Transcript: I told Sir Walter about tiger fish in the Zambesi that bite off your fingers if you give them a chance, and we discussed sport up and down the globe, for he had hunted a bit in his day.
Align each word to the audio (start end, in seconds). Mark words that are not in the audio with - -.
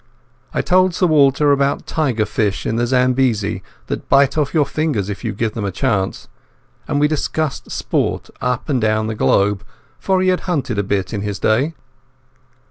I 0.51 0.63
told 0.63 0.95
Sir 0.95 1.05
Walter 1.05 1.51
about 1.51 1.85
tiger 1.85 2.25
fish 2.25 2.65
in 2.65 2.75
the 2.75 2.87
Zambesi 2.87 3.61
that 3.85 4.09
bite 4.09 4.35
off 4.35 4.51
your 4.51 4.65
fingers 4.65 5.09
if 5.11 5.23
you 5.23 5.31
give 5.31 5.53
them 5.53 5.63
a 5.63 5.69
chance, 5.71 6.27
and 6.87 6.99
we 6.99 7.07
discussed 7.07 7.69
sport 7.69 8.31
up 8.41 8.67
and 8.67 8.81
down 8.81 9.05
the 9.05 9.13
globe, 9.13 9.63
for 9.99 10.19
he 10.23 10.29
had 10.29 10.39
hunted 10.49 10.79
a 10.79 10.83
bit 10.83 11.13
in 11.13 11.21
his 11.21 11.37
day. 11.37 11.75